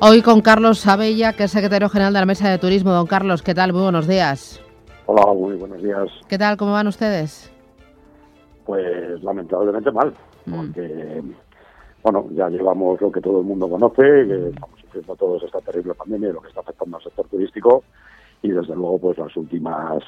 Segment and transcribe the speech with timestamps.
[0.00, 2.90] Hoy con Carlos Abella, que es secretario general de la Mesa de Turismo.
[2.92, 3.72] Don Carlos, ¿qué tal?
[3.72, 4.60] Muy buenos días.
[5.06, 6.08] Hola, muy buenos días.
[6.28, 6.56] ¿Qué tal?
[6.56, 7.52] ¿Cómo van ustedes?
[8.64, 10.14] Pues lamentablemente mal,
[10.46, 10.54] mm.
[10.56, 11.22] porque,
[12.02, 15.94] bueno, ya llevamos lo que todo el mundo conoce, que estamos sufriendo todos esta terrible
[15.94, 17.84] pandemia y lo que está afectando al sector turístico,
[18.42, 20.02] y desde luego, pues las últimas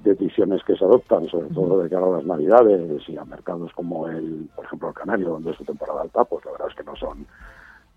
[0.00, 4.08] decisiones que se adoptan, sobre todo de cara a las navidades y a mercados como
[4.08, 6.84] el, por ejemplo, el Canario, donde es su temporada alta, pues la verdad es que
[6.84, 7.26] no son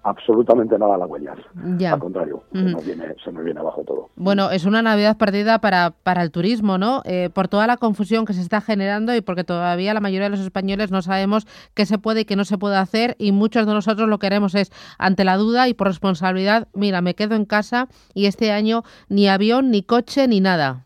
[0.04, 1.38] absolutamente nada la huellas.
[1.56, 4.10] Al contrario, se, nos viene, se viene abajo todo.
[4.16, 7.02] Bueno, es una Navidad perdida para, para el turismo, ¿no?
[7.06, 10.32] Eh, por toda la confusión que se está generando y porque todavía la mayoría de
[10.32, 13.66] los españoles no sabemos qué se puede y qué no se puede hacer y muchos
[13.66, 17.46] de nosotros lo queremos es, ante la duda y por responsabilidad, mira, me quedo en
[17.46, 20.86] casa y este año ni avión, ni coche, ni nada.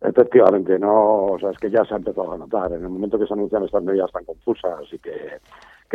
[0.00, 2.72] Efectivamente, no, o sea, es que ya se ha empezado a notar.
[2.72, 5.40] En el momento que se anuncian estas medidas tan confusas y que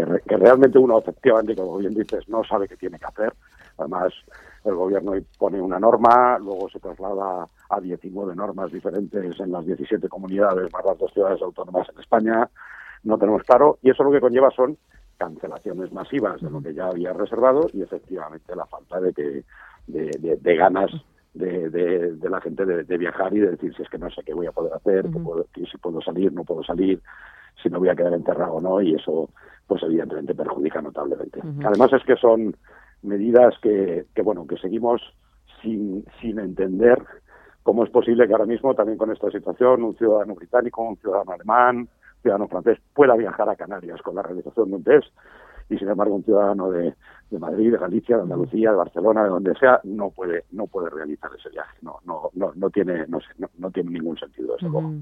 [0.05, 3.33] que, realmente uno efectivamente, como bien dices, no sabe qué tiene que hacer.
[3.77, 4.13] Además,
[4.65, 10.07] el gobierno pone una norma, luego se traslada a 19 normas diferentes en las 17
[10.09, 12.49] comunidades más las dos ciudades autónomas en España.
[13.03, 14.77] No tenemos claro y eso lo que conlleva son
[15.17, 19.43] cancelaciones masivas de lo que ya había reservado y efectivamente la falta de que
[19.87, 20.91] de, ganas
[21.33, 24.33] de, de, la gente de, viajar y de decir si es que no sé qué
[24.33, 25.05] voy a poder hacer,
[25.69, 27.01] si puedo salir, no puedo salir,
[27.61, 29.29] si me voy a quedar enterrado o no, y eso
[29.69, 31.39] pues evidentemente perjudica notablemente.
[31.63, 32.57] Además es que son
[33.03, 34.99] medidas que, que, bueno, que seguimos
[35.61, 36.97] sin, sin entender
[37.61, 41.33] cómo es posible que ahora mismo también con esta situación un ciudadano británico, un ciudadano
[41.33, 45.13] alemán, un ciudadano francés pueda viajar a Canarias con la realización de un test
[45.69, 46.95] y sin embargo un ciudadano de,
[47.29, 50.89] de Madrid, de Galicia, de Andalucía, de Barcelona, de donde sea, no puede no puede
[50.89, 51.77] realizar ese viaje.
[51.81, 53.19] No no no, no tiene no,
[53.57, 54.93] no, tiene ningún sentido eso.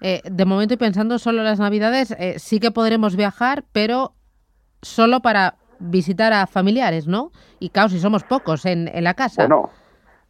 [0.00, 4.12] Eh, de momento y pensando solo en las Navidades, eh, sí que podremos viajar, pero
[4.82, 7.30] solo para visitar a familiares, ¿no?
[7.58, 9.42] Y claro, si somos pocos en, en la casa.
[9.46, 9.70] Bueno,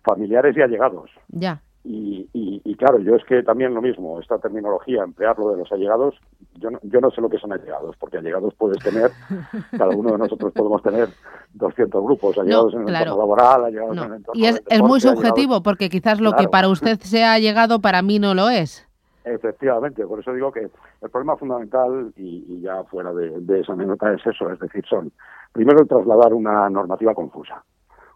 [0.04, 1.10] familiares y allegados.
[1.28, 1.62] Ya.
[1.86, 6.14] Y, y, claro, yo es que también lo mismo, esta terminología, emplearlo de los allegados,
[6.54, 9.10] yo no, yo no sé lo que son allegados, porque allegados puedes tener,
[9.70, 11.08] cada uno de nosotros podemos tener
[11.52, 14.98] 200 grupos, allegados en el entorno laboral, allegados en el entorno Y es, es muy
[14.98, 18.88] subjetivo, porque quizás lo que para usted sea allegado, para mí no lo es.
[19.24, 20.70] Efectivamente, por eso digo que
[21.02, 25.12] el problema fundamental, y, ya fuera de, de esa anécdota, es eso, es decir, son,
[25.52, 27.62] primero, el trasladar una normativa confusa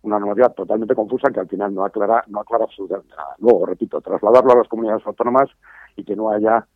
[0.03, 3.35] una normativa totalmente confusa que al final no aclara, no aclara absolutamente nada.
[3.39, 5.49] Luego, repito, trasladarlo a las comunidades autónomas
[5.97, 6.67] y que no haya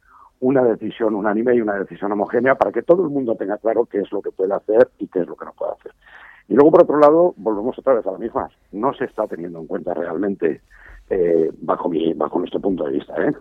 [0.40, 4.00] una decisión unánime y una decisión homogénea para que todo el mundo tenga claro qué
[4.00, 5.92] es lo que puede hacer y qué es lo que no puede hacer.
[6.48, 8.50] Y luego, por otro lado, volvemos otra vez a la misma.
[8.72, 10.60] No se está teniendo en cuenta realmente,
[11.10, 13.32] eh, bajo, mi, bajo nuestro punto de vista, ¿eh?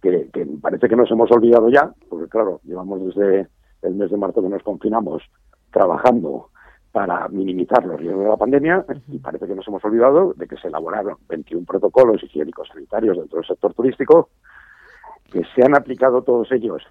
[0.00, 3.48] que, que parece que nos hemos olvidado ya, porque claro, llevamos desde
[3.82, 5.22] el mes de marzo que nos confinamos
[5.70, 6.48] trabajando
[6.92, 10.56] para minimizar los riesgos de la pandemia y parece que nos hemos olvidado de que
[10.56, 14.30] se elaboraron 21 protocolos higiénicos sanitarios dentro del sector turístico,
[15.30, 16.82] que se han aplicado todos ellos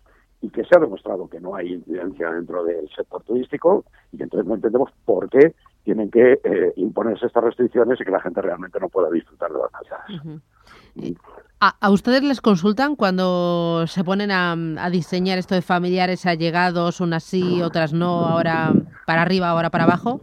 [0.42, 4.24] y que se ha demostrado que no hay incidencia dentro del sector turístico y que
[4.24, 8.42] entonces no entendemos por qué tienen que eh, imponerse estas restricciones y que la gente
[8.42, 10.42] realmente no pueda disfrutar de las navidades.
[11.62, 14.56] ¿A, ustedes les consultan cuando se ponen a,
[14.90, 18.72] diseñar esto de familiares allegados, unas sí, otras no, ahora
[19.06, 20.22] para arriba, ahora para abajo?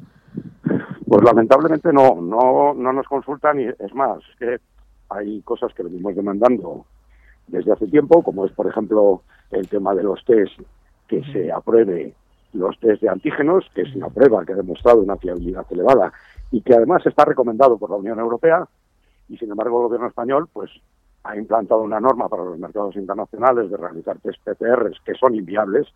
[1.06, 4.56] Pues lamentablemente no, no, no nos consultan y es más, que
[5.10, 6.86] hay cosas que venimos demandando
[7.48, 9.20] desde hace tiempo, como es por ejemplo
[9.50, 10.58] el tema de los test,
[11.06, 12.14] que se apruebe
[12.54, 16.14] los test de antígenos, que es una prueba que ha demostrado una fiabilidad elevada
[16.50, 18.66] y que además está recomendado por la Unión Europea,
[19.28, 20.70] y sin embargo el gobierno español pues
[21.26, 25.86] ha implantado una norma para los mercados internacionales de realizar test PCRs que son inviables,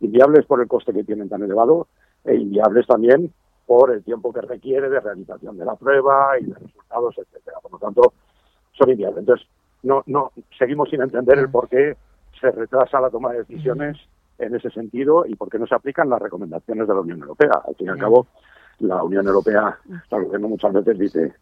[0.00, 1.88] inviables por el coste que tienen tan elevado
[2.24, 3.32] e inviables también
[3.66, 7.58] por el tiempo que requiere de realización de la prueba y de resultados, etcétera.
[7.62, 8.12] Por lo tanto,
[8.72, 9.20] son inviables.
[9.20, 9.46] Entonces,
[9.82, 11.96] no, no, seguimos sin entender el por qué
[12.40, 13.96] se retrasa la toma de decisiones
[14.38, 17.62] en ese sentido y por qué no se aplican las recomendaciones de la Unión Europea.
[17.66, 18.26] Al fin y al cabo,
[18.80, 21.34] la Unión Europea, el gobierno muchas veces dice,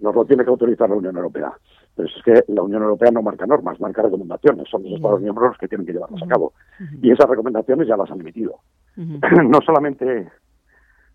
[0.00, 1.52] nos lo tiene que autorizar la Unión Europea.
[1.94, 4.68] Pero es que la Unión Europea no marca normas, marca recomendaciones.
[4.70, 6.54] Son los Estados miembros los que tienen que llevarlas a cabo.
[7.02, 8.60] Y esas recomendaciones ya las han emitido.
[8.96, 10.30] no solamente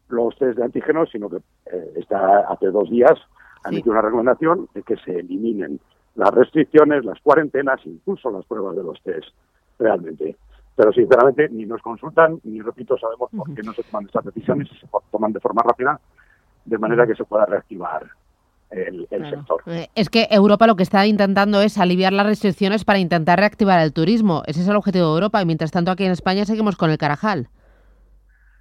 [0.10, 3.20] los test de antígenos, sino que eh, está hace dos días
[3.64, 5.80] han hecho una recomendación de que se eliminen
[6.16, 9.28] las restricciones, las cuarentenas, incluso las pruebas de los test,
[9.78, 10.38] realmente.
[10.76, 14.68] Pero sinceramente ni nos consultan, ni repito, sabemos por qué no se toman estas decisiones
[14.72, 16.00] y se toman de forma rápida,
[16.66, 18.08] de manera que se pueda reactivar
[18.70, 19.62] el, sector.
[19.68, 23.80] Eh, es que Europa lo que está intentando es aliviar las restricciones para intentar reactivar
[23.82, 24.44] el turismo.
[24.46, 26.98] Ese es el objetivo de Europa y mientras tanto aquí en España seguimos con el
[26.98, 27.50] carajal.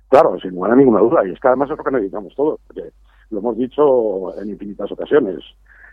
[0.08, 1.26] Claro, sin ninguna duda.
[1.26, 2.90] Y es que además es lo que necesitamos todos, porque
[3.30, 5.40] lo hemos dicho en infinitas ocasiones.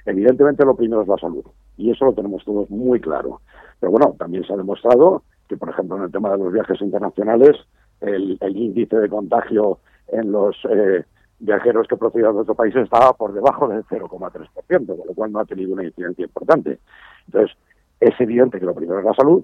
[0.06, 1.46] Evidentemente lo primero es la salud
[1.78, 3.42] y eso lo tenemos todos muy claro.
[3.80, 6.82] Pero bueno, también se ha demostrado que, por ejemplo, en el tema de los viajes
[6.82, 7.58] internacionales,
[8.02, 11.06] el, índice de contagio en los eh,
[11.44, 15.40] viajeros que procedían de otros países estaba por debajo del 0,3%, con lo cual no
[15.40, 16.80] ha tenido una incidencia importante.
[17.26, 17.58] Entonces,
[18.00, 19.44] es evidente que lo primero es la salud,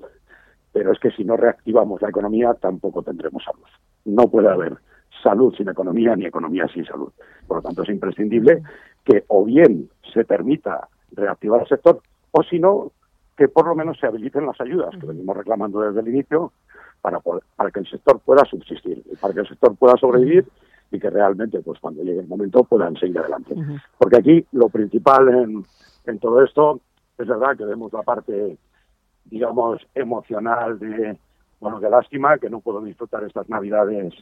[0.71, 3.65] pero es que si no reactivamos la economía tampoco tendremos salud.
[4.05, 4.77] No puede haber
[5.21, 7.11] salud sin economía ni economía sin salud.
[7.47, 8.63] Por lo tanto, es imprescindible
[9.03, 12.01] que o bien se permita reactivar el sector
[12.31, 12.91] o si no,
[13.35, 16.53] que por lo menos se habiliten las ayudas que venimos reclamando desde el inicio
[17.01, 20.45] para, para que el sector pueda subsistir, para que el sector pueda sobrevivir
[20.91, 23.55] y que realmente, pues cuando llegue el momento, puedan seguir adelante.
[23.97, 25.65] Porque aquí lo principal en,
[26.05, 26.81] en todo esto
[27.17, 28.57] es verdad que vemos la parte,
[29.25, 31.17] digamos, emocional de,
[31.59, 34.13] bueno, qué lástima que no puedo disfrutar estas navidades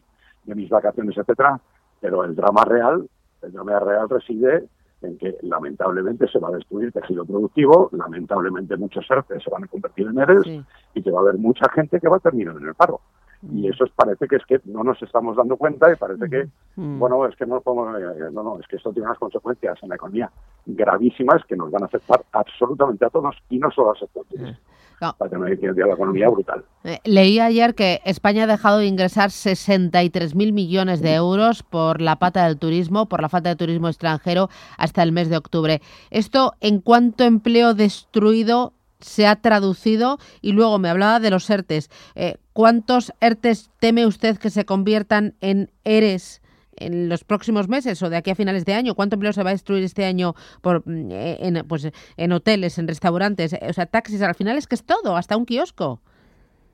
[0.43, 1.59] de mis vacaciones, etcétera,
[2.01, 3.07] pero el drama real,
[3.41, 4.67] el drama real reside
[5.01, 9.67] en que lamentablemente se va a destruir tejido productivo, lamentablemente muchos ERTE se van a
[9.67, 10.63] convertir en ERES
[10.95, 13.01] y que va a haber mucha gente que va a terminar en el paro.
[13.43, 17.25] Y eso parece que es que no nos estamos dando cuenta y parece que, bueno,
[17.27, 20.31] es que no, eh, no, no, es que esto tiene unas consecuencias en la economía
[20.65, 24.59] gravísimas que nos van a afectar absolutamente a todos y no solo al sector turístico.
[24.99, 25.13] No.
[25.15, 26.65] Para tener una la economía brutal.
[26.83, 32.15] Eh, leí ayer que España ha dejado de ingresar 63.000 millones de euros por la
[32.15, 35.81] pata del turismo, por la falta de turismo extranjero hasta el mes de octubre.
[36.09, 40.17] ¿Esto en cuánto empleo destruido se ha traducido?
[40.41, 41.89] Y luego me hablaba de los ERTES.
[42.15, 46.41] Eh, ¿Cuántos ERTES teme usted que se conviertan en ERES?
[46.79, 48.93] en los próximos meses o de aquí a finales de año?
[48.93, 52.77] ¿Cuánto empleo se va a destruir este año por, mm, eh, en, pues, en hoteles,
[52.77, 54.21] en restaurantes, o sea, taxis?
[54.21, 56.01] Al final es que es todo, hasta un kiosco.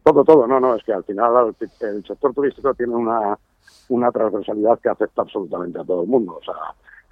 [0.04, 0.46] Todo, todo.
[0.46, 3.40] No, no, es que al final el sector turístico tiene una,
[3.90, 6.38] una transversalidad que afecta absolutamente a todo el mundo.
[6.42, 6.54] O sea,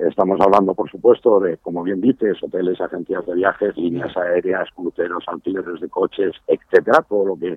[0.07, 5.23] estamos hablando, por supuesto, de, como bien dices, hoteles, agencias de viajes, líneas aéreas, cruceros,
[5.27, 7.53] alquileres de coches, etcétera, todo lo que,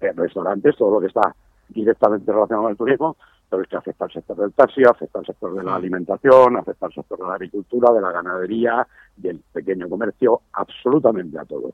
[0.00, 1.34] eh, restaurantes, todo lo que está
[1.68, 3.16] directamente relacionado con el turismo,
[3.48, 6.86] pero es que afecta al sector del taxi, afecta al sector de la alimentación, afecta
[6.86, 8.86] al sector de la agricultura, de la ganadería,
[9.16, 11.72] del pequeño comercio, absolutamente a todo.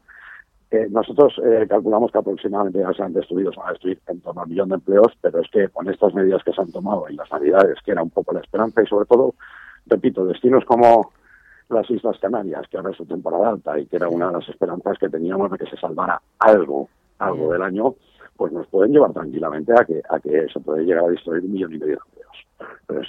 [0.71, 4.21] Eh, nosotros eh, calculamos que aproximadamente ya se han destruido, se van a destruir en
[4.23, 6.73] torno a un millón de empleos, pero es que con estas medidas que se han
[6.73, 9.35] tomado y las navidades, que era un poco la esperanza y sobre todo,
[9.87, 11.13] repito, destinos como
[11.69, 14.49] las Islas Canarias, que ahora es su temporada alta y que era una de las
[14.49, 16.89] esperanzas que teníamos de que se salvara algo,
[17.19, 17.95] algo del año,
[18.37, 21.53] pues nos pueden llevar tranquilamente a que, a que se puede llegar a destruir un
[21.53, 22.79] millón y medio de empleos.
[22.87, 23.01] Pero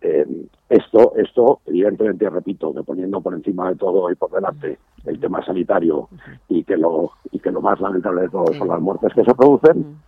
[0.00, 0.26] eh,
[0.68, 5.44] esto, esto, evidentemente, repito, que poniendo por encima de todo y por delante el tema
[5.44, 6.08] sanitario
[6.48, 9.34] y que lo, y que lo más lamentable de todo son las muertes que se
[9.34, 9.98] producen,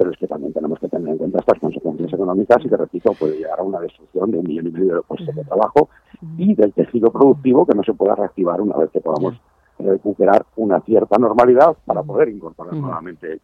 [0.00, 3.12] pero es que también tenemos que tener en cuenta estas consecuencias económicas y que, repito,
[3.12, 5.90] puede llegar a una destrucción de un millón y medio de puestos de trabajo
[6.38, 9.38] y del tejido productivo que no se pueda reactivar una vez que podamos
[9.78, 13.40] recuperar una cierta normalidad para poder incorporar nuevamente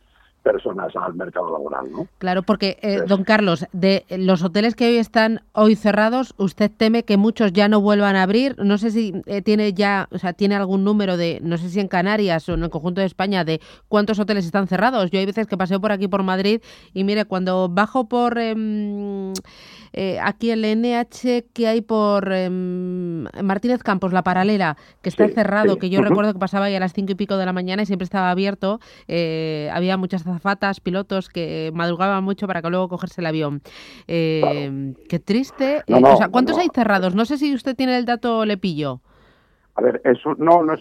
[0.46, 2.06] personas al mercado laboral, ¿no?
[2.18, 7.02] Claro, porque, eh, don Carlos, de los hoteles que hoy están hoy cerrados, ¿usted teme
[7.02, 8.54] que muchos ya no vuelvan a abrir?
[8.58, 11.80] No sé si eh, tiene ya, o sea, tiene algún número de, no sé si
[11.80, 15.10] en Canarias o en el conjunto de España, de cuántos hoteles están cerrados.
[15.10, 16.60] Yo hay veces que paseo por aquí, por Madrid,
[16.94, 18.38] y mire, cuando bajo por...
[18.38, 19.32] Em,
[19.98, 25.78] eh, aquí el NH que hay por em, Martínez Campos, la paralela, que está cerrado,
[25.78, 27.86] que yo recuerdo que pasaba ahí a las cinco y pico de la mañana y
[27.86, 28.78] siempre estaba abierto.
[29.08, 33.62] Eh, había muchas zafatas, pilotos que madrugaban mucho para que luego cogerse el avión.
[34.06, 35.82] Eh, qué triste.
[35.88, 37.14] o sea, ¿Cuántos hay cerrados?
[37.14, 39.00] No sé si usted tiene el dato, le pillo.
[39.76, 40.80] A ver, eso no, no es,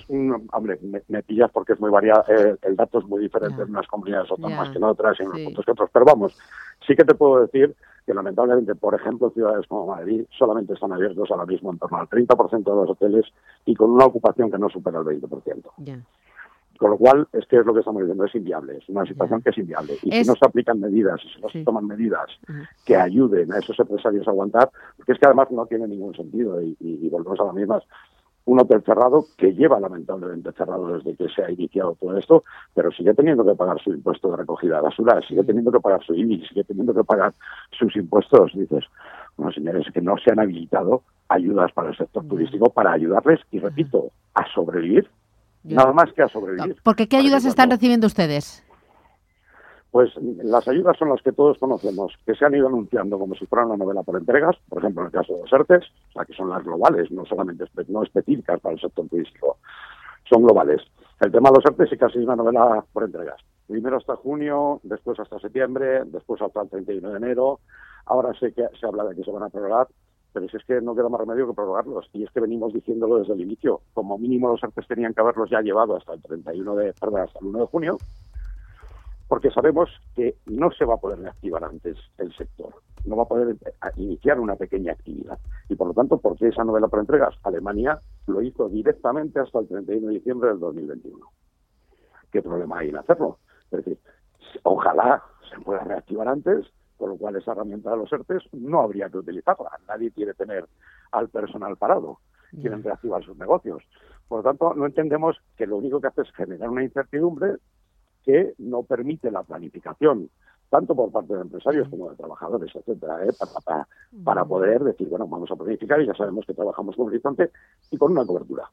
[0.53, 2.24] hombre, me, pillas porque es muy variado,
[2.62, 5.65] el dato es muy diferente en unas comunidades autónomas que en otras, en unos puntos
[5.65, 6.38] que otros, pero vamos,
[6.88, 11.29] sí que te puedo decir que lamentablemente, por ejemplo, ciudades como Madrid solamente están abiertos
[11.29, 13.25] ahora mismo en torno al 30% de los hoteles
[13.65, 16.03] y con una ocupación que no supera el 20%.
[16.77, 19.41] Con lo cual, es que es lo que estamos diciendo, es inviable, es una situación
[19.41, 19.94] que es inviable.
[20.03, 22.27] Y si no se aplican medidas, si no se toman medidas
[22.86, 26.62] que ayuden a esos empresarios a aguantar, porque es que además no tiene ningún sentido
[26.62, 27.84] y, y, y volvemos a las mismas,
[28.46, 32.91] un hotel cerrado que lleva lamentablemente cerrado desde que se ha iniciado todo esto, pero
[32.91, 36.13] sigue teniendo que pagar su impuesto de recogida de basura, sigue teniendo que pagar su
[36.13, 37.34] IBI, sigue teniendo que pagar
[37.72, 38.51] sus impuestos.
[38.53, 38.86] Dices,
[39.38, 43.60] No, señores, que no se han habilitado ayudas para el sector turístico para ayudarles, y
[43.60, 45.10] repito, a sobrevivir.
[45.74, 46.77] Nada más que a sobrevivir.
[46.84, 48.63] Porque ¿qué ayudas están recibiendo ustedes?
[49.91, 50.12] Pues
[50.43, 53.67] las ayudas son las que todos conocemos, que se han ido anunciando como si fueran
[53.69, 56.34] una novela por entregas, por ejemplo en el caso de los ERTES, o sea, que
[56.34, 59.57] son las globales, no solamente no específicas para el sector turístico,
[60.29, 60.81] son globales.
[61.22, 63.38] El tema de los ERTES sí casi es una novela por entregas.
[63.67, 67.62] Primero hasta junio, después hasta septiembre, después hasta el 31 de enero.
[68.05, 69.88] Ahora sé que se habla de que se van a prorrogar,
[70.35, 72.09] pero si es que no queda más remedio que prorrogarlos.
[72.11, 73.79] Y es que venimos diciéndolo desde el inicio.
[73.93, 77.39] Como mínimo los ERTES tenían que haberlos ya llevado hasta el 31 de, perdón, hasta
[77.39, 77.97] el 1 de junio
[79.27, 82.73] porque sabemos que no se va a poder reactivar antes el sector,
[83.05, 85.39] no va a poder eh, iniciar una pequeña actividad.
[85.69, 87.35] Y por lo tanto, ¿por qué esa novela por entregas?
[87.43, 91.25] Alemania lo hizo directamente hasta el 31 de diciembre del 2021.
[92.31, 93.39] ¿Qué problema hay en hacerlo?
[93.71, 93.97] Es decir,
[94.63, 96.65] ojalá se pueda reactivar antes,
[96.97, 99.71] con lo cual esa herramienta de los ERTES no habría que utilizarla.
[99.87, 100.65] Nadie quiere tener
[101.11, 102.19] al personal parado,
[102.51, 103.83] quieren reactivar sus negocios.
[104.27, 107.57] Por lo tanto, no entendemos que lo único que hace es generar una incertidumbre
[108.23, 110.29] que no permite la planificación,
[110.69, 113.31] tanto por parte de empresarios como de trabajadores, etcétera, ¿eh?
[113.63, 113.87] para,
[114.23, 117.51] para, poder decir, bueno, vamos a planificar y ya sabemos que trabajamos con horizonte
[117.91, 118.69] y con una cobertura.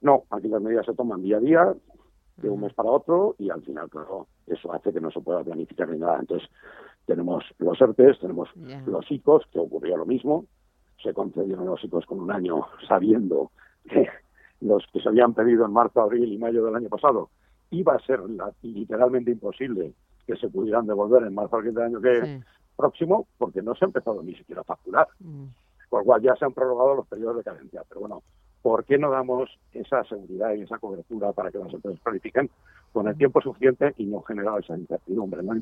[0.00, 1.74] No, aquí las medidas se toman día a día,
[2.36, 5.42] de un mes para otro, y al final, claro, eso hace que no se pueda
[5.44, 6.18] planificar ni nada.
[6.20, 6.48] Entonces,
[7.06, 8.48] tenemos los ERTES, tenemos
[8.86, 10.46] los ICOs, que ocurrió lo mismo,
[11.02, 13.50] se concedieron los ICOs con un año sabiendo
[13.88, 14.08] que
[14.60, 17.30] los que se habían pedido en marzo, abril y mayo del año pasado
[17.70, 18.20] iba a ser
[18.62, 19.92] literalmente imposible
[20.26, 22.40] que se pudieran devolver en marzo del año que
[22.76, 25.06] próximo, porque no se ha empezado ni siquiera a facturar.
[25.20, 25.44] Mm.
[25.88, 27.82] Por lo cual ya se han prorrogado los periodos de carencia.
[27.88, 28.22] Pero bueno,
[28.62, 32.50] ¿por qué no damos esa seguridad y esa cobertura para que las empresas planifiquen
[32.92, 35.42] con el tiempo suficiente y no generar esa incertidumbre?
[35.42, 35.54] ¿no?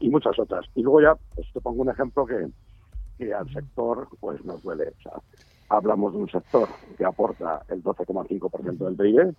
[0.00, 0.66] y muchas otras.
[0.74, 2.48] Y luego ya, pues te pongo un ejemplo que,
[3.18, 4.92] que al sector pues nos duele.
[4.98, 5.12] O sea,
[5.68, 9.34] hablamos de un sector que aporta el 12,5% del PIB,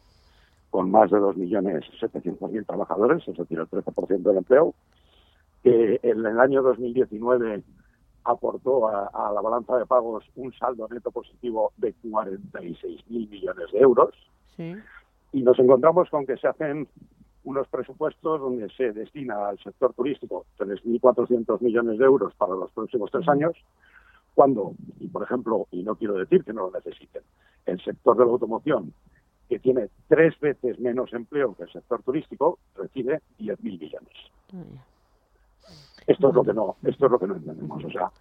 [0.70, 4.74] con más de 2.700.000 trabajadores, es decir, el 13% del empleo,
[5.64, 7.64] que en el año 2019
[8.26, 14.14] aportó a, la balanza de pagos un saldo neto positivo de 46.000 millones de euros.
[15.32, 16.88] Y nos encontramos con que se hacen
[17.46, 23.10] unos presupuestos donde se destina al sector turístico 3.400 millones de euros para los próximos
[23.12, 23.56] tres años,
[24.34, 27.22] cuando, y por ejemplo, y no quiero decir que no lo necesiten,
[27.66, 28.94] el sector de la automoción
[29.48, 34.14] que tiene tres veces menos empleo que el sector turístico, recibe 10.000 millones.
[36.08, 37.84] Esto es lo que no, esto es lo que no entendemos.
[37.84, 38.12] O sea,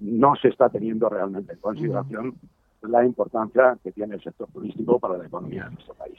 [0.00, 2.34] no se está teniendo realmente en consideración
[2.82, 6.18] la importancia que tiene el sector turístico para la economía de nuestro país.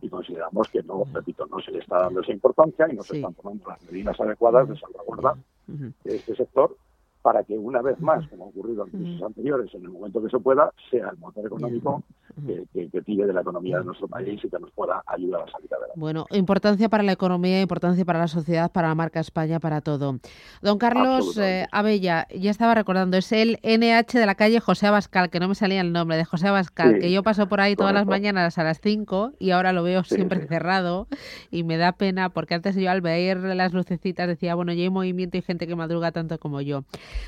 [0.00, 3.16] Y consideramos que no, repito, no se le está dando esa importancia y no se
[3.16, 6.76] están tomando las medidas adecuadas de salvaguarda de este sector
[7.24, 10.28] para que una vez más, como ha ocurrido en crisis anteriores, en el momento que
[10.28, 12.02] se pueda, sea el motor económico
[12.46, 15.72] que, que, de la economía de nuestro país y que nos pueda ayudar a salir
[15.72, 15.94] adelante.
[15.96, 20.18] Bueno, importancia para la economía, importancia para la sociedad, para la marca España, para todo.
[20.60, 25.30] Don Carlos eh, Abella, ya estaba recordando, es el NH de la calle José Abascal,
[25.30, 27.94] que no me salía el nombre, de José Abascal, que yo paso por ahí todas
[27.94, 31.08] las mañanas a las 5 y ahora lo veo siempre cerrado
[31.50, 34.90] y me da pena porque antes yo al ver las lucecitas decía, bueno, ya hay
[34.90, 36.84] movimiento y gente que madruga tanto como yo.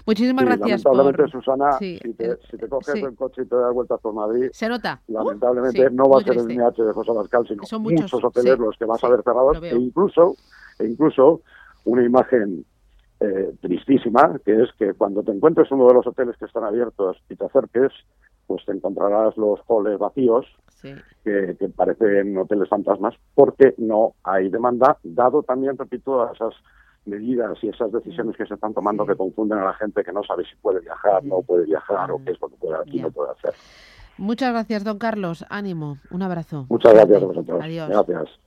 [0.06, 0.84] Muchísimas gracias.
[0.84, 4.48] Lamentablemente, Susana, si, te, si, te, coges el coche y te das vueltas por Madrid,
[4.52, 5.00] se nota.
[5.08, 8.84] Lamentablemente no va a ser el NH de José Abascal, sino muchos, hoteles los que
[8.84, 10.36] vas a ver cerrados e incluso,
[10.78, 11.42] e incluso
[11.84, 12.64] una imagen
[13.20, 17.16] eh, tristísima, que es que cuando te encuentres uno de los hoteles que están abiertos
[17.30, 17.92] y te acerques,
[18.46, 20.46] pues te encontrarás los halls vacíos,
[20.82, 26.54] que, que, parecen hoteles fantasmas, porque no hay demanda, dado también, repito, esas
[27.06, 30.22] medidas y esas decisiones que se están tomando que confunden a la gente que no
[30.24, 33.10] sabe si puede viajar, no puede viajar o qué es lo que puede y no
[33.10, 33.54] puede hacer.
[34.18, 35.44] Muchas gracias, don Carlos.
[35.50, 35.98] Ánimo.
[36.10, 36.66] Un abrazo.
[36.68, 37.60] Muchas gracias a vosotros.
[37.62, 37.88] Adiós.
[37.88, 38.45] Gracias.